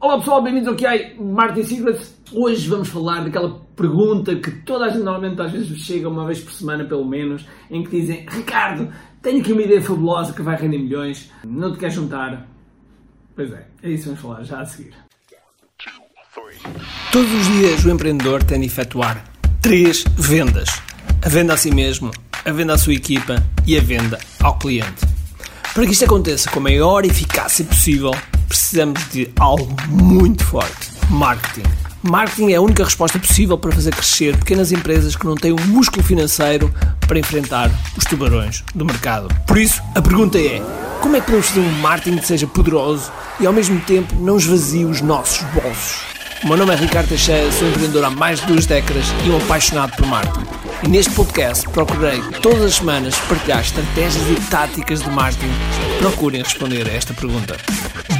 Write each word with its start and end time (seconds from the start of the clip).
Olá 0.00 0.16
pessoal, 0.20 0.40
bem-vindos 0.40 0.68
ao 0.68 0.76
QI 0.76 1.16
Martin 1.18 1.64
Secrets. 1.64 2.14
Hoje 2.32 2.68
vamos 2.68 2.88
falar 2.88 3.24
daquela 3.24 3.58
pergunta 3.74 4.36
que 4.36 4.52
toda 4.62 4.84
a 4.84 4.88
gente 4.90 5.02
normalmente 5.02 5.42
às 5.42 5.50
vezes 5.50 5.76
chega 5.80 6.08
uma 6.08 6.24
vez 6.24 6.38
por 6.38 6.52
semana 6.52 6.84
pelo 6.84 7.04
menos, 7.04 7.44
em 7.68 7.82
que 7.82 8.00
dizem 8.00 8.24
Ricardo, 8.28 8.92
tenho 9.20 9.40
aqui 9.40 9.52
uma 9.52 9.62
ideia 9.62 9.82
fabulosa 9.82 10.32
que 10.32 10.40
vai 10.40 10.54
render 10.54 10.78
milhões, 10.78 11.32
não 11.44 11.72
te 11.72 11.80
queres 11.80 11.96
juntar? 11.96 12.46
Pois 13.34 13.52
é, 13.52 13.66
é 13.82 13.90
isso 13.90 14.04
que 14.04 14.08
vamos 14.10 14.20
falar 14.20 14.42
já 14.44 14.60
a 14.60 14.66
seguir. 14.66 14.94
Todos 17.10 17.32
os 17.32 17.46
dias 17.48 17.84
o 17.84 17.90
empreendedor 17.90 18.44
tem 18.44 18.60
de 18.60 18.66
efetuar 18.66 19.24
três 19.60 20.04
vendas: 20.16 20.68
a 21.24 21.28
venda 21.28 21.54
a 21.54 21.56
si 21.56 21.74
mesmo, 21.74 22.12
a 22.44 22.52
venda 22.52 22.74
à 22.74 22.78
sua 22.78 22.94
equipa 22.94 23.44
e 23.66 23.76
a 23.76 23.80
venda 23.80 24.16
ao 24.40 24.56
cliente. 24.58 25.04
Para 25.74 25.84
que 25.84 25.92
isto 25.92 26.04
aconteça 26.04 26.48
com 26.50 26.60
a 26.60 26.62
maior 26.62 27.04
eficácia 27.04 27.64
possível, 27.64 28.12
precisamos 28.48 29.00
de 29.10 29.30
algo 29.38 29.76
muito 29.88 30.44
forte: 30.44 30.90
marketing. 31.10 31.68
Marketing 32.02 32.52
é 32.52 32.56
a 32.56 32.60
única 32.60 32.84
resposta 32.84 33.18
possível 33.18 33.58
para 33.58 33.72
fazer 33.72 33.92
crescer 33.92 34.36
pequenas 34.36 34.70
empresas 34.70 35.16
que 35.16 35.26
não 35.26 35.34
têm 35.34 35.52
um 35.52 35.66
músculo 35.66 36.02
financeiro 36.02 36.72
para 37.06 37.18
enfrentar 37.18 37.70
os 37.96 38.04
tubarões 38.04 38.62
do 38.74 38.84
mercado. 38.84 39.28
Por 39.46 39.58
isso, 39.58 39.82
a 39.94 40.00
pergunta 40.00 40.38
é: 40.38 40.62
como 41.00 41.16
é 41.16 41.20
que 41.20 41.26
podemos 41.26 41.48
fazer 41.48 41.60
um 41.60 41.72
marketing 41.80 42.18
que 42.18 42.26
seja 42.26 42.46
poderoso 42.46 43.10
e 43.40 43.46
ao 43.46 43.52
mesmo 43.52 43.80
tempo 43.80 44.14
não 44.16 44.36
esvazie 44.36 44.84
os 44.84 45.00
nossos 45.00 45.42
bolsos? 45.52 46.17
Meu 46.44 46.56
nome 46.56 46.72
é 46.72 46.76
Ricardo 46.76 47.08
Teixeira, 47.08 47.50
sou 47.50 47.68
empreendedor 47.68 48.04
há 48.04 48.10
mais 48.10 48.40
de 48.40 48.46
duas 48.46 48.64
décadas 48.64 49.06
e 49.26 49.30
um 49.30 49.36
apaixonado 49.38 49.96
por 49.96 50.06
marketing. 50.06 50.46
E 50.84 50.88
neste 50.88 51.12
podcast 51.12 51.68
procurei 51.70 52.22
todas 52.40 52.62
as 52.62 52.74
semanas 52.76 53.18
partilhar 53.28 53.60
estratégias 53.60 54.24
e 54.30 54.48
táticas 54.48 55.02
de 55.02 55.10
marketing 55.10 55.50
procurem 55.98 56.42
responder 56.42 56.88
a 56.88 56.92
esta 56.92 57.12
pergunta. 57.12 57.56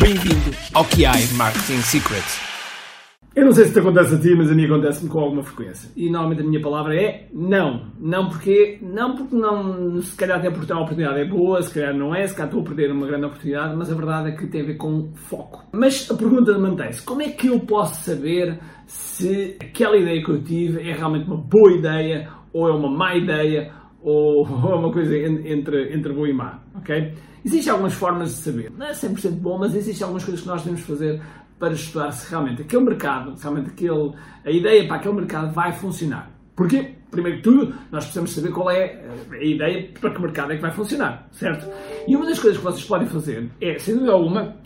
Bem-vindo 0.01 0.55
ao 0.75 0.85
QI 0.85 1.29
Marketing 1.35 1.81
Secrets. 1.83 2.58
Eu 3.39 3.45
não 3.45 3.53
sei 3.53 3.67
se 3.67 3.73
te 3.73 3.79
acontece 3.79 4.17
a 4.17 4.19
ti, 4.19 4.35
mas 4.35 4.51
a 4.51 4.55
mim 4.57 4.65
acontece-me 4.65 5.09
com 5.09 5.21
alguma 5.21 5.45
frequência. 5.45 5.89
E 5.95 6.11
normalmente 6.11 6.43
a 6.43 6.45
minha 6.45 6.61
palavra 6.61 7.01
é 7.01 7.29
não. 7.33 7.87
Não 8.01 8.29
porque, 8.29 8.81
não 8.83 9.15
porque 9.15 9.37
não, 9.37 10.03
se 10.03 10.17
calhar 10.17 10.41
até 10.41 10.51
porque 10.51 10.73
a 10.73 10.81
oportunidade 10.81 11.21
é 11.21 11.25
boa, 11.25 11.63
se 11.63 11.73
calhar 11.73 11.97
não 11.97 12.13
é, 12.13 12.27
se 12.27 12.35
calhar 12.35 12.49
estou 12.49 12.63
a 12.63 12.65
perder 12.65 12.91
uma 12.91 13.07
grande 13.07 13.27
oportunidade, 13.27 13.77
mas 13.77 13.93
a 13.93 13.95
verdade 13.95 14.31
é 14.31 14.33
que 14.33 14.49
tem 14.49 14.63
a 14.63 14.65
ver 14.65 14.77
com 14.77 15.13
foco. 15.15 15.65
Mas 15.71 16.11
a 16.11 16.15
pergunta 16.15 16.59
mantém-se: 16.59 17.01
como 17.03 17.23
é 17.23 17.29
que 17.29 17.47
eu 17.47 17.61
posso 17.61 18.11
saber 18.11 18.59
se 18.87 19.57
aquela 19.61 19.97
ideia 19.97 20.21
que 20.21 20.31
eu 20.33 20.43
tive 20.43 20.81
é 20.81 20.93
realmente 20.93 21.29
uma 21.29 21.37
boa 21.37 21.73
ideia, 21.73 22.29
ou 22.53 22.69
é 22.69 22.73
uma 22.73 22.91
má 22.91 23.15
ideia, 23.15 23.73
ou, 24.03 24.45
é 24.69 24.75
uma 24.75 24.93
coisa 24.93 25.17
entre, 25.17 25.95
entre 25.95 26.13
boa 26.13 26.29
e 26.29 26.33
má, 26.33 26.59
ok? 26.75 27.15
Existem 27.45 27.73
algumas 27.73 27.95
formas 27.95 28.31
de 28.31 28.35
saber. 28.35 28.73
Não 28.77 28.85
é 28.85 28.91
100% 28.91 29.31
bom, 29.31 29.59
mas 29.59 29.77
existem 29.77 30.03
algumas 30.03 30.25
coisas 30.25 30.43
que 30.43 30.49
nós 30.49 30.61
devemos 30.63 30.81
fazer 30.85 31.23
para 31.59 31.73
estudar 31.73 32.11
se 32.13 32.31
realmente 32.31 32.63
aquele 32.63 32.85
mercado, 32.85 33.35
realmente 33.41 33.71
aquele, 33.71 34.13
a 34.45 34.51
ideia 34.51 34.87
para 34.87 34.97
aquele 34.97 35.15
mercado 35.15 35.53
vai 35.53 35.73
funcionar. 35.73 36.31
Porquê? 36.55 36.95
Primeiro 37.11 37.39
que 37.39 37.43
tudo, 37.43 37.75
nós 37.91 38.05
precisamos 38.05 38.33
saber 38.33 38.51
qual 38.51 38.71
é 38.71 39.03
a 39.31 39.45
ideia 39.45 39.91
para 39.99 40.11
que 40.11 40.21
mercado 40.21 40.53
é 40.53 40.57
que 40.57 40.63
vai 40.63 40.71
funcionar, 40.71 41.27
certo? 41.33 41.67
E 42.07 42.15
uma 42.15 42.27
das 42.27 42.39
coisas 42.39 42.59
que 42.59 42.65
vocês 42.65 42.85
podem 42.85 43.09
fazer 43.09 43.51
é, 43.61 43.79
sem 43.79 43.95
dúvida 43.95 44.13
alguma, 44.13 44.57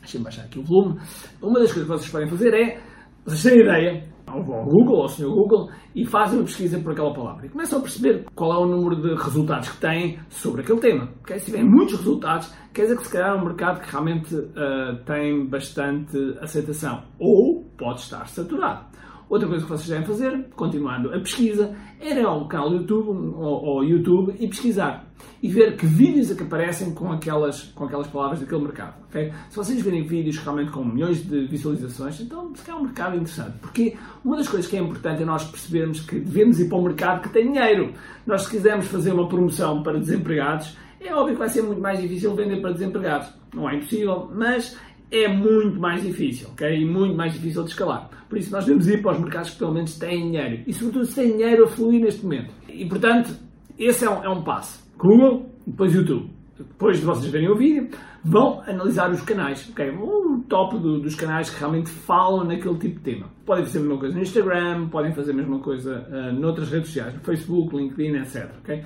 deixem-me 0.00 0.24
baixar 0.24 0.44
aqui 0.44 0.58
o 0.58 0.62
volume, 0.62 1.00
uma 1.40 1.58
das 1.58 1.72
coisas 1.72 1.90
que 1.90 1.98
vocês 1.98 2.10
podem 2.10 2.28
fazer 2.28 2.54
é, 2.54 2.80
vocês 3.24 3.42
têm 3.42 3.52
a 3.52 3.64
ideia, 3.64 4.04
ao 4.26 4.42
Google, 4.42 5.02
ao 5.02 5.08
Sr. 5.08 5.28
Google, 5.28 5.70
e 5.94 6.06
fazem 6.06 6.38
uma 6.38 6.44
pesquisa 6.44 6.78
por 6.78 6.92
aquela 6.92 7.12
palavra. 7.12 7.46
E 7.46 7.48
começam 7.48 7.78
a 7.78 7.82
perceber 7.82 8.24
qual 8.34 8.52
é 8.52 8.58
o 8.58 8.66
número 8.66 9.00
de 9.00 9.14
resultados 9.14 9.68
que 9.70 9.80
têm 9.80 10.18
sobre 10.28 10.62
aquele 10.62 10.80
tema. 10.80 11.08
Okay? 11.22 11.38
Se 11.38 11.46
tiverem 11.46 11.68
muitos 11.68 11.96
resultados, 11.98 12.52
quer 12.72 12.82
dizer 12.82 12.96
que 12.96 13.06
se 13.06 13.12
calhar 13.12 13.36
é 13.36 13.40
um 13.40 13.44
mercado 13.44 13.80
que 13.80 13.90
realmente 13.90 14.34
uh, 14.34 15.04
tem 15.04 15.46
bastante 15.46 16.16
aceitação. 16.40 17.02
Ou 17.18 17.64
pode 17.76 18.00
estar 18.00 18.26
saturado. 18.28 18.86
Outra 19.32 19.48
coisa 19.48 19.64
que 19.64 19.70
vocês 19.70 19.88
devem 19.88 20.04
fazer, 20.04 20.44
continuando 20.54 21.08
a 21.08 21.18
pesquisa, 21.18 21.74
era 21.98 22.26
ao 22.28 22.46
canal 22.46 22.68
do 22.68 22.76
YouTube 22.76 23.08
ou, 23.34 23.64
ou 23.64 23.82
YouTube 23.82 24.34
e 24.38 24.46
pesquisar 24.46 25.06
e 25.42 25.48
ver 25.48 25.74
que 25.74 25.86
vídeos 25.86 26.30
é 26.30 26.34
que 26.34 26.42
aparecem 26.42 26.92
com 26.92 27.10
aquelas, 27.10 27.62
com 27.74 27.86
aquelas 27.86 28.08
palavras 28.08 28.40
daquele 28.40 28.60
mercado. 28.60 29.02
Okay? 29.08 29.32
Se 29.48 29.56
vocês 29.56 29.80
verem 29.80 30.02
vídeos 30.02 30.36
realmente 30.36 30.70
com 30.70 30.84
milhões 30.84 31.26
de 31.26 31.46
visualizações, 31.46 32.20
então 32.20 32.54
se 32.54 32.62
calhar 32.62 32.78
é 32.78 32.82
um 32.82 32.84
mercado 32.84 33.16
interessante. 33.16 33.58
Porque 33.62 33.96
uma 34.22 34.36
das 34.36 34.48
coisas 34.48 34.70
que 34.70 34.76
é 34.76 34.80
importante 34.80 35.22
é 35.22 35.24
nós 35.24 35.44
percebermos 35.44 36.00
que 36.00 36.20
devemos 36.20 36.60
ir 36.60 36.68
para 36.68 36.76
um 36.76 36.82
mercado 36.82 37.22
que 37.22 37.30
tem 37.30 37.50
dinheiro. 37.50 37.94
Nós, 38.26 38.42
se 38.42 38.50
quisermos 38.50 38.86
fazer 38.88 39.14
uma 39.14 39.26
promoção 39.30 39.82
para 39.82 39.98
desempregados, 39.98 40.76
é 41.00 41.14
óbvio 41.14 41.32
que 41.32 41.38
vai 41.38 41.48
ser 41.48 41.62
muito 41.62 41.80
mais 41.80 41.98
difícil 41.98 42.34
vender 42.34 42.60
para 42.60 42.72
desempregados. 42.72 43.28
Não 43.54 43.68
é 43.68 43.76
impossível, 43.76 44.30
mas 44.34 44.76
é 45.12 45.28
muito 45.28 45.78
mais 45.78 46.02
difícil, 46.02 46.48
ok? 46.52 46.74
E 46.74 46.84
muito 46.86 47.14
mais 47.14 47.34
difícil 47.34 47.62
de 47.64 47.70
escalar. 47.70 48.08
Por 48.28 48.38
isso 48.38 48.50
nós 48.50 48.64
devemos 48.64 48.88
ir 48.88 49.02
para 49.02 49.12
os 49.12 49.20
mercados 49.20 49.50
que 49.50 49.58
pelo 49.58 49.74
menos 49.74 49.98
têm 49.98 50.30
dinheiro. 50.30 50.62
E 50.66 50.72
sobretudo 50.72 51.04
se 51.04 51.14
têm 51.14 51.32
dinheiro 51.32 51.64
a 51.64 51.68
fluir 51.68 52.00
neste 52.00 52.22
momento. 52.22 52.50
E 52.66 52.86
portanto, 52.86 53.36
esse 53.78 54.06
é 54.06 54.10
um, 54.10 54.24
é 54.24 54.28
um 54.30 54.42
passo. 54.42 54.82
Google, 54.96 55.50
depois 55.66 55.94
YouTube. 55.94 56.30
Depois 56.56 56.98
de 56.98 57.04
vocês 57.04 57.30
verem 57.30 57.50
o 57.50 57.56
vídeo, 57.56 57.90
vão 58.24 58.62
analisar 58.66 59.10
os 59.10 59.20
canais, 59.20 59.68
ok? 59.70 59.90
O 59.90 60.44
top 60.48 60.78
do, 60.78 61.00
dos 61.00 61.14
canais 61.14 61.50
que 61.50 61.58
realmente 61.58 61.90
falam 61.90 62.44
naquele 62.44 62.78
tipo 62.78 63.00
de 63.00 63.12
tema. 63.12 63.26
Podem 63.44 63.64
fazer 63.64 63.78
a 63.78 63.82
mesma 63.82 63.98
coisa 63.98 64.14
no 64.14 64.22
Instagram, 64.22 64.88
podem 64.88 65.12
fazer 65.12 65.32
a 65.32 65.34
mesma 65.34 65.58
coisa 65.58 66.06
uh, 66.08 66.40
noutras 66.40 66.70
redes 66.70 66.86
sociais, 66.88 67.14
no 67.14 67.20
Facebook, 67.20 67.76
LinkedIn, 67.76 68.16
etc, 68.16 68.50
ok? 68.62 68.84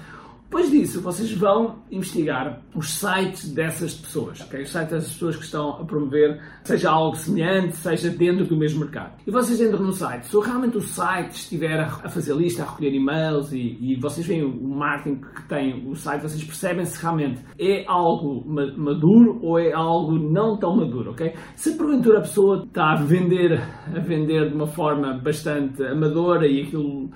Depois 0.48 0.70
disso, 0.70 1.00
vocês 1.00 1.32
vão 1.32 1.80
investigar 1.90 2.62
os 2.72 2.90
sites 2.90 3.52
dessas 3.52 3.94
pessoas, 3.94 4.40
okay? 4.40 4.62
os 4.62 4.70
sites 4.70 4.90
dessas 4.90 5.12
pessoas 5.12 5.36
que 5.36 5.44
estão 5.44 5.70
a 5.70 5.84
promover, 5.84 6.40
seja 6.62 6.90
algo 6.90 7.16
semelhante, 7.16 7.76
seja 7.76 8.10
dentro 8.10 8.46
do 8.46 8.56
mesmo 8.56 8.80
mercado. 8.80 9.12
E 9.26 9.30
vocês 9.30 9.60
entram 9.60 9.82
no 9.82 9.92
site. 9.92 10.26
Se 10.26 10.38
realmente 10.38 10.76
o 10.76 10.80
site 10.80 11.32
estiver 11.32 11.80
a 11.80 12.08
fazer 12.08 12.34
lista, 12.36 12.62
a 12.62 12.70
recolher 12.70 12.94
e-mails 12.94 13.52
e, 13.52 13.76
e 13.80 13.96
vocês 13.96 14.24
veem 14.24 14.44
o 14.44 14.68
marketing 14.68 15.20
que 15.20 15.48
tem 15.48 15.88
o 15.88 15.96
site, 15.96 16.22
vocês 16.22 16.44
percebem 16.44 16.84
se 16.84 17.02
realmente 17.02 17.42
é 17.58 17.84
algo 17.88 18.44
maduro 18.46 19.40
ou 19.42 19.58
é 19.58 19.72
algo 19.72 20.16
não 20.16 20.56
tão 20.56 20.76
maduro, 20.76 21.10
ok? 21.10 21.34
Se 21.56 21.76
porventura 21.76 22.18
a 22.18 22.22
pessoa 22.22 22.64
está 22.64 22.92
a 22.92 22.94
vender, 22.94 23.60
a 23.94 23.98
vender 23.98 24.48
de 24.48 24.54
uma 24.54 24.68
forma 24.68 25.14
bastante 25.14 25.82
amadora 25.82 26.46
e 26.46 26.62
aquilo 26.62 27.10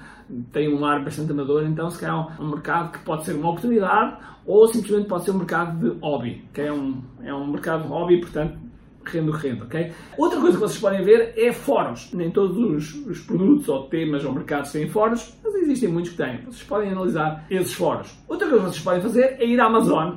tem 0.52 0.72
um 0.72 0.84
ar 0.84 1.02
bastante 1.02 1.32
amador, 1.32 1.64
então 1.66 1.90
se 1.90 1.98
calhar 1.98 2.36
é 2.38 2.42
um 2.42 2.50
mercado 2.50 2.92
que 2.92 2.98
pode 3.00 3.19
ser 3.24 3.34
uma 3.34 3.50
oportunidade 3.50 4.16
ou 4.46 4.66
simplesmente 4.68 5.08
pode 5.08 5.24
ser 5.24 5.30
um 5.32 5.38
mercado 5.38 5.78
de 5.78 5.98
hobby, 6.00 6.44
que 6.52 6.60
é 6.62 6.72
um, 6.72 7.02
é 7.22 7.34
um 7.34 7.46
mercado 7.46 7.82
de 7.82 7.88
hobby, 7.88 8.20
portanto 8.20 8.58
rendo 9.04 9.32
rendo, 9.32 9.64
ok? 9.64 9.92
Outra 10.16 10.40
coisa 10.40 10.56
que 10.56 10.62
vocês 10.62 10.80
podem 10.80 11.02
ver 11.02 11.32
é 11.36 11.52
fóruns. 11.52 12.12
Nem 12.12 12.30
todos 12.30 12.56
os, 12.56 13.06
os, 13.06 13.20
produtos 13.20 13.68
ou 13.68 13.84
temas 13.88 14.24
ou 14.24 14.32
mercados 14.32 14.72
têm 14.72 14.88
fóruns, 14.88 15.36
mas 15.42 15.54
existem 15.54 15.88
muitos 15.88 16.12
que 16.12 16.18
têm. 16.18 16.38
Vocês 16.44 16.62
podem 16.62 16.90
analisar 16.90 17.44
esses 17.50 17.72
fóruns. 17.72 18.18
Outra 18.28 18.48
coisa 18.48 18.64
que 18.64 18.70
vocês 18.70 18.84
podem 18.84 19.00
fazer 19.00 19.36
é 19.38 19.46
ir 19.46 19.60
à 19.60 19.66
Amazon, 19.66 20.16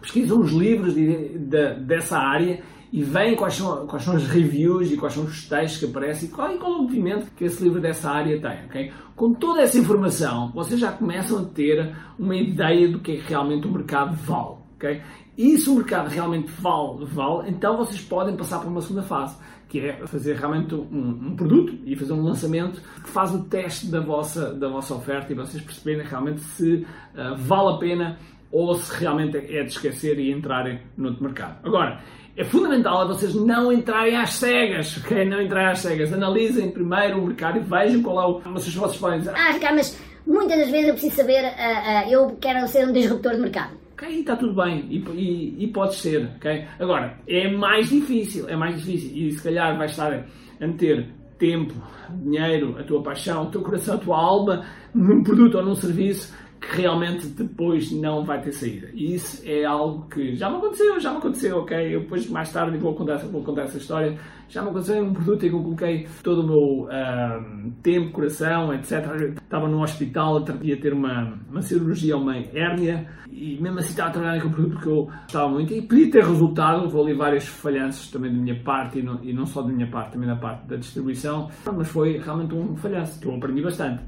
pesquisam 0.00 0.40
os 0.40 0.52
livros 0.52 0.94
de, 0.94 1.38
de, 1.38 1.74
dessa 1.80 2.18
área 2.18 2.62
e 2.92 3.02
veem 3.02 3.36
quais 3.36 3.54
são, 3.54 3.86
quais 3.86 4.04
são 4.04 4.16
as 4.16 4.26
reviews 4.26 4.90
e 4.90 4.96
quais 4.96 5.14
são 5.14 5.24
os 5.24 5.46
textos 5.46 5.80
que 5.80 5.86
aparecem 5.86 6.28
e 6.28 6.32
qual, 6.32 6.52
e 6.52 6.58
qual 6.58 6.72
o 6.72 6.82
movimento 6.82 7.30
que 7.36 7.44
esse 7.44 7.62
livro 7.62 7.80
dessa 7.80 8.10
área 8.10 8.40
tem. 8.40 8.66
Okay? 8.66 8.92
Com 9.14 9.34
toda 9.34 9.62
essa 9.62 9.78
informação, 9.78 10.50
vocês 10.54 10.80
já 10.80 10.92
começam 10.92 11.40
a 11.40 11.44
ter 11.44 11.94
uma 12.18 12.36
ideia 12.36 12.88
do 12.90 13.00
que 13.00 13.12
é 13.12 13.20
realmente 13.20 13.66
o 13.66 13.72
mercado 13.72 14.14
vale. 14.16 14.56
Okay? 14.76 15.02
E 15.36 15.56
se 15.58 15.68
o 15.70 15.76
mercado 15.76 16.08
realmente 16.08 16.50
vale, 16.50 17.04
vale, 17.04 17.50
então 17.50 17.76
vocês 17.76 18.00
podem 18.00 18.36
passar 18.36 18.58
para 18.58 18.68
uma 18.68 18.80
segunda 18.80 19.02
fase, 19.02 19.36
que 19.68 19.80
é 19.80 20.06
fazer 20.06 20.36
realmente 20.36 20.74
um, 20.74 21.28
um, 21.28 21.36
produto 21.36 21.78
e 21.84 21.94
fazer 21.94 22.12
um 22.12 22.22
lançamento 22.22 22.80
que 23.02 23.08
faz 23.08 23.32
o 23.32 23.44
teste 23.44 23.86
da 23.88 24.00
vossa, 24.00 24.52
da 24.54 24.68
vossa 24.68 24.94
oferta 24.94 25.32
e 25.32 25.36
vocês 25.36 25.62
perceberem 25.62 26.04
realmente 26.04 26.40
se 26.40 26.86
uh, 27.14 27.36
vale 27.36 27.74
a 27.74 27.78
pena 27.78 28.18
ou 28.50 28.74
se 28.74 28.98
realmente 28.98 29.36
é 29.36 29.62
de 29.62 29.70
esquecer 29.70 30.18
e 30.18 30.30
entrarem 30.30 30.80
no 30.96 31.08
outro 31.08 31.22
mercado. 31.22 31.58
Agora, 31.66 32.00
é 32.36 32.44
fundamental 32.44 33.06
vocês 33.08 33.34
não 33.34 33.72
entrarem 33.72 34.16
às 34.16 34.34
cegas, 34.34 34.96
ok? 34.98 35.24
Não 35.24 35.42
entrarem 35.42 35.72
às 35.72 35.80
cegas. 35.80 36.12
Analisem 36.12 36.70
primeiro 36.70 37.18
o 37.18 37.26
mercado 37.26 37.58
e 37.58 37.60
vejam 37.60 38.02
qual 38.02 38.20
é 38.20 38.26
o. 38.26 38.52
Vocês, 38.52 38.74
vocês 38.74 38.96
podem 38.96 39.18
dizer. 39.18 39.34
Ah, 39.34 39.50
Ricardo, 39.50 39.76
mas 39.76 40.00
muitas 40.26 40.58
das 40.58 40.70
vezes 40.70 40.88
eu 40.88 40.94
preciso 40.94 41.16
saber, 41.16 41.44
uh, 41.44 41.48
uh, 41.48 42.12
eu 42.12 42.36
quero 42.40 42.66
ser 42.68 42.86
um 42.86 42.92
disruptor 42.92 43.32
de 43.34 43.40
mercado. 43.40 43.76
Ok, 43.92 44.20
está 44.20 44.36
tudo 44.36 44.54
bem 44.54 44.86
e, 44.88 44.98
e, 44.98 45.64
e 45.64 45.66
pode 45.72 45.96
ser, 45.96 46.30
ok? 46.36 46.64
Agora, 46.78 47.18
é 47.26 47.50
mais 47.50 47.88
difícil, 47.88 48.48
é 48.48 48.54
mais 48.54 48.76
difícil 48.76 49.10
e 49.12 49.32
se 49.32 49.42
calhar 49.42 49.76
vais 49.76 49.90
estar 49.90 50.24
a 50.60 50.66
meter 50.66 51.08
tempo, 51.36 51.74
dinheiro, 52.22 52.76
a 52.78 52.84
tua 52.84 53.02
paixão, 53.02 53.44
o 53.44 53.50
teu 53.50 53.60
coração, 53.60 53.96
a 53.96 53.98
tua 53.98 54.16
alma 54.16 54.64
num 54.94 55.24
produto 55.24 55.58
ou 55.58 55.64
num 55.64 55.74
serviço 55.74 56.32
que 56.60 56.82
realmente 56.82 57.26
depois 57.28 57.90
não 57.92 58.24
vai 58.24 58.40
ter 58.40 58.52
saída. 58.52 58.88
E 58.92 59.14
isso 59.14 59.42
é 59.44 59.64
algo 59.64 60.08
que 60.08 60.34
já 60.34 60.50
me 60.50 60.56
aconteceu, 60.56 60.98
já 61.00 61.12
me 61.12 61.18
aconteceu, 61.18 61.58
ok? 61.58 61.94
Eu 61.94 62.00
depois 62.00 62.28
mais 62.28 62.52
tarde 62.52 62.76
vou 62.78 62.94
contar, 62.94 63.16
vou 63.18 63.42
contar 63.42 63.62
essa 63.62 63.78
história. 63.78 64.18
Já 64.48 64.62
me 64.62 64.70
aconteceu 64.70 65.04
um 65.04 65.12
produto 65.12 65.44
em 65.44 65.50
que 65.50 65.54
eu 65.54 65.62
coloquei 65.62 66.08
todo 66.22 66.40
o 66.40 66.46
meu 66.46 66.88
um, 66.88 67.70
tempo, 67.82 68.12
coração, 68.12 68.72
etc. 68.72 69.36
estava 69.42 69.68
no 69.68 69.82
hospital, 69.82 70.44
ia 70.62 70.80
ter 70.80 70.92
uma, 70.92 71.38
uma 71.50 71.60
cirurgia, 71.60 72.16
uma 72.16 72.36
hérnia, 72.36 73.06
e 73.30 73.58
mesmo 73.60 73.78
assim 73.78 73.90
estava 73.90 74.08
a 74.08 74.12
trabalhar 74.12 74.34
naquele 74.36 74.54
produto 74.54 74.72
porque 74.74 74.88
eu 74.88 75.08
estava 75.26 75.48
muito. 75.50 75.72
E 75.74 75.82
podia 75.82 76.10
ter 76.10 76.24
resultado, 76.24 76.88
vou 76.88 77.04
ali 77.04 77.14
vários 77.14 77.46
falhanços 77.46 78.10
também 78.10 78.32
da 78.32 78.38
minha 78.38 78.62
parte, 78.62 79.00
e 79.00 79.02
não, 79.02 79.22
e 79.22 79.32
não 79.34 79.44
só 79.44 79.60
da 79.60 79.68
minha 79.68 79.86
parte, 79.86 80.12
também 80.12 80.28
da 80.28 80.36
parte 80.36 80.66
da 80.66 80.76
distribuição, 80.76 81.50
mas 81.66 81.88
foi 81.88 82.16
realmente 82.16 82.54
um 82.54 82.74
falhanço, 82.74 83.20
que 83.20 83.26
eu 83.26 83.34
aprendi 83.34 83.62
bastante. 83.62 84.02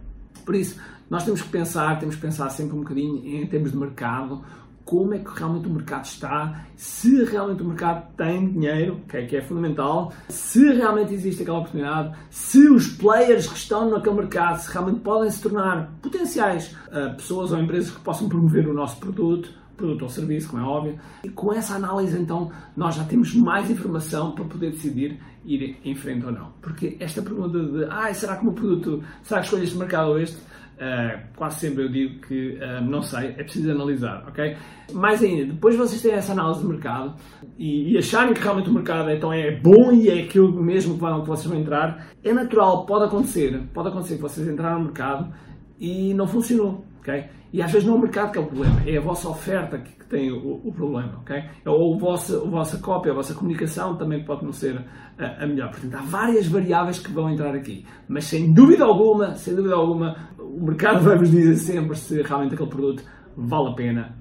Por 0.45 0.55
isso, 0.55 0.81
nós 1.11 1.25
temos 1.25 1.43
que 1.43 1.49
pensar, 1.49 1.99
temos 1.99 2.15
que 2.15 2.23
pensar 2.23 2.49
sempre 2.51 2.77
um 2.77 2.81
bocadinho 2.81 3.43
em 3.43 3.47
termos 3.47 3.73
de 3.73 3.77
mercado, 3.77 4.43
como 4.85 5.13
é 5.15 5.19
que 5.19 5.31
realmente 5.39 5.69
o 5.69 5.71
mercado 5.71 6.05
está, 6.05 6.65
se 6.77 7.25
realmente 7.25 7.63
o 7.63 7.67
mercado 7.67 8.09
tem 8.17 8.49
dinheiro, 8.51 9.01
que 9.09 9.17
é, 9.17 9.27
que 9.27 9.37
é 9.37 9.43
fundamental, 9.43 10.13
se 10.29 10.73
realmente 10.73 11.13
existe 11.13 11.43
aquela 11.43 11.59
oportunidade, 11.59 12.17
se 12.31 12.69
os 12.69 12.89
players 12.89 13.47
que 13.47 13.57
estão 13.57 13.91
naquele 13.91 14.17
mercado 14.17 14.59
se 14.59 14.73
realmente 14.73 15.01
podem 15.01 15.31
se 15.31 15.43
tornar 15.43 15.93
potenciais 16.01 16.75
uh, 16.89 17.15
pessoas 17.15 17.53
ou 17.53 17.59
empresas 17.59 17.91
que 17.91 18.01
possam 18.01 18.29
promover 18.29 18.69
o 18.69 18.73
nosso 18.73 18.97
produto, 18.97 19.53
produto 19.77 20.03
ou 20.03 20.09
serviço, 20.11 20.49
como 20.51 20.63
é 20.63 20.67
óbvio. 20.67 20.99
E 21.25 21.29
com 21.31 21.53
essa 21.53 21.75
análise, 21.75 22.19
então, 22.19 22.53
nós 22.77 22.95
já 22.95 23.05
temos 23.05 23.35
mais 23.35 23.71
informação 23.71 24.33
para 24.33 24.45
poder 24.45 24.73
decidir 24.73 25.19
ir 25.45 25.79
em 25.85 25.95
frente 25.95 26.27
ou 26.27 26.33
não. 26.33 26.53
Porque 26.61 26.97
esta 27.01 27.23
pergunta 27.23 27.59
de, 27.59 27.85
ah, 27.89 28.13
será 28.13 28.37
que 28.37 28.43
o 28.43 28.45
meu 28.45 28.53
produto, 28.53 29.03
será 29.23 29.41
que 29.41 29.47
escolho 29.47 29.65
este 29.65 29.77
mercado 29.77 30.11
ou 30.11 30.19
este? 30.19 30.37
Uh, 30.81 31.21
quase 31.37 31.61
sempre 31.61 31.85
eu 31.85 31.91
digo 31.91 32.21
que 32.27 32.53
uh, 32.55 32.83
não 32.83 33.03
sei, 33.03 33.35
é 33.37 33.43
preciso 33.43 33.71
analisar, 33.71 34.25
ok? 34.27 34.57
Mais 34.95 35.23
ainda, 35.23 35.53
depois 35.53 35.77
vocês 35.77 36.01
têm 36.01 36.13
essa 36.13 36.33
análise 36.33 36.63
de 36.63 36.67
mercado 36.69 37.17
e, 37.59 37.93
e 37.93 37.99
acharem 37.99 38.33
que 38.33 38.41
realmente 38.41 38.71
o 38.71 38.73
mercado 38.73 39.11
então 39.11 39.31
é 39.31 39.51
bom 39.61 39.93
e 39.93 40.09
é 40.09 40.23
aquilo 40.23 40.51
mesmo 40.51 40.95
que, 40.95 41.01
que 41.01 41.29
vocês 41.29 41.47
vão 41.47 41.61
entrar, 41.61 42.09
é 42.25 42.33
natural, 42.33 42.87
pode 42.87 43.05
acontecer, 43.05 43.63
pode 43.75 43.89
acontecer 43.89 44.17
que 44.17 44.23
vocês 44.23 44.49
entraram 44.49 44.79
no 44.79 44.85
mercado 44.87 45.31
e 45.79 46.15
não 46.15 46.27
funcionou, 46.27 46.83
ok? 47.01 47.25
E 47.53 47.61
às 47.61 47.73
vezes 47.73 47.87
não 47.87 47.95
é 47.95 47.99
o 47.99 48.01
mercado 48.01 48.33
que 48.33 48.39
é 48.39 48.41
o 48.41 48.47
problema, 48.47 48.81
é 48.87 48.97
a 48.97 49.01
vossa 49.01 49.29
oferta 49.29 49.79
que, 49.79 49.91
que 49.91 50.05
tem 50.07 50.31
o, 50.31 50.61
o, 50.65 50.73
problema, 50.73 51.19
ok? 51.21 51.43
Ou 51.67 51.95
a 51.95 51.99
vossa, 51.99 52.37
a 52.37 52.49
vossa 52.49 52.79
cópia, 52.79 53.11
a 53.11 53.15
vossa 53.15 53.35
comunicação 53.35 53.97
também 53.97 54.25
pode 54.25 54.45
não 54.45 54.53
ser 54.53 54.81
a, 55.19 55.43
a, 55.43 55.47
melhor. 55.47 55.71
Portanto, 55.71 55.95
há 55.97 56.03
várias 56.03 56.47
variáveis 56.47 57.01
que 57.01 57.11
vão 57.11 57.29
entrar 57.29 57.55
aqui. 57.55 57.85
Mas 58.09 58.25
sem 58.27 58.53
dúvida 58.53 58.85
alguma, 58.85 59.35
sem 59.35 59.55
dúvida 59.55 59.75
alguma, 59.75 60.17
o 60.57 60.65
mercado 60.65 61.05
vai 61.05 61.17
vos 61.17 61.31
dizer 61.31 61.57
sempre 61.57 61.97
se 61.97 62.23
realmente 62.23 62.55
aquele 62.55 62.71
produto 62.71 63.03
vale 63.37 63.69
a 63.69 63.73
pena 63.73 64.17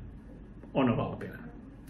ou 0.74 0.86
não 0.86 0.96
vale 0.96 1.14
a 1.14 1.18
pena. 1.18 1.40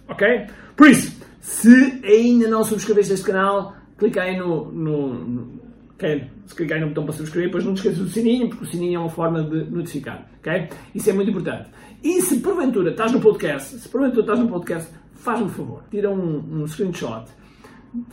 Ok? 0.08 0.48
Por 0.76 0.90
isso, 0.90 1.22
se 1.40 2.02
ainda 2.04 2.48
não 2.48 2.64
subscreveste 2.64 3.14
este 3.14 3.26
canal, 3.26 3.76
clica 3.98 4.24
aí 4.24 4.38
no, 4.38 4.72
no, 4.72 5.14
no 5.14 5.60
Okay? 6.00 6.32
Se 6.48 6.56
clicar 6.56 6.80
no 6.80 6.88
botão 6.88 7.04
para 7.04 7.14
subscrever, 7.14 7.50
depois 7.50 7.66
não 7.66 7.74
te 7.74 7.80
esqueças 7.80 8.00
do 8.00 8.08
sininho, 8.08 8.48
porque 8.48 8.64
o 8.64 8.68
sininho 8.68 8.96
é 8.96 9.00
uma 9.00 9.10
forma 9.10 9.44
de 9.44 9.70
notificar. 9.70 10.26
Okay? 10.40 10.70
Isso 10.96 11.10
é 11.10 11.14
muito 11.14 11.30
importante. 11.30 11.70
E 12.02 12.22
se 12.22 12.40
porventura 12.40 12.92
estás 12.92 13.12
no 13.12 13.20
podcast, 13.20 13.78
se 13.78 13.90
porventura 13.90 14.22
estás 14.22 14.40
no 14.40 14.48
podcast, 14.48 14.90
faz-me 15.14 15.48
um 15.48 15.50
favor, 15.50 15.84
tira 15.92 16.10
um, 16.10 16.62
um, 16.62 16.66
screenshot, 16.66 17.26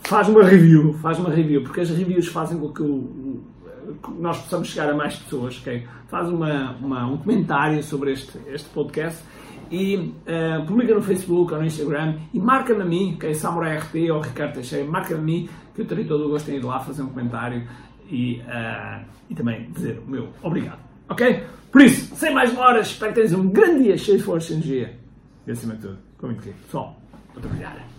faz 0.03 0.29
uma 0.29 0.43
review, 0.43 0.95
faz 0.95 1.21
uma 1.21 1.31
review, 1.31 1.63
porque 1.63 1.81
as 1.81 1.91
reviews 1.91 2.27
fazem 2.27 2.59
com 2.59 2.73
que, 2.73 2.83
o, 2.83 2.87
nós 4.19 4.39
possamos 4.39 4.69
chegar 4.69 4.91
a 4.91 4.95
mais 4.95 5.17
pessoas. 5.17 5.59
Okay? 5.61 5.87
Faz 6.09 6.29
uma, 6.29 6.73
uma, 6.73 7.07
um 7.07 7.17
comentário 7.17 7.83
sobre 7.83 8.13
este, 8.13 8.39
este 8.49 8.69
podcast 8.71 9.23
e 9.71 9.97
uh, 9.97 10.65
publica 10.67 10.95
no 10.95 11.03
Facebook 11.03 11.53
ou 11.53 11.59
no 11.59 11.67
Instagram 11.67 12.19
e 12.33 12.39
marca-me 12.39 12.83
a 12.83 12.85
mim, 12.85 13.17
que 13.19 13.27
é 13.27 13.35
Samurai 13.35 13.79
RT 13.79 14.11
ou 14.13 14.21
Ricardo 14.21 14.55
Teixeira, 14.55 14.89
marca-me 14.89 15.21
a 15.21 15.23
mim 15.23 15.49
que 15.75 15.83
eu 15.83 15.87
terei 15.87 16.05
todo 16.05 16.27
o 16.27 16.29
gosto 16.29 16.51
em 16.51 16.57
ir 16.57 16.65
lá 16.65 16.81
fazer 16.81 17.03
um 17.03 17.09
comentário 17.09 17.67
e, 18.09 18.41
uh, 18.41 19.05
e 19.29 19.35
também 19.35 19.71
dizer 19.73 20.01
o 20.07 20.11
meu 20.11 20.29
obrigado. 20.43 20.79
Ok? 21.09 21.43
Por 21.71 21.83
isso, 21.83 22.15
sem 22.17 22.33
mais 22.33 22.51
demoras, 22.51 22.89
espero 22.89 23.13
que 23.13 23.21
tenhas 23.21 23.33
um 23.33 23.51
grande 23.51 23.85
dia 23.85 23.99
cheio 23.99 24.19
de 24.19 24.25
força 24.25 24.53
e 24.53 24.57
energia. 24.57 24.99
E 25.47 25.51
acima 25.51 25.75
de 25.75 25.83
tudo, 25.83 25.99
com 26.19 26.27
muito 26.27 26.43
querido. 26.43 26.63
Pessoal, 26.63 26.97
vou 27.35 27.43
trabalhar. 27.43 27.96